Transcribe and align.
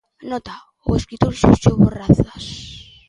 Nota: 0.31 0.55
o 0.89 0.91
escritor 0.99 1.33
Xurxo 1.41 1.71
Borrazás. 1.81 2.45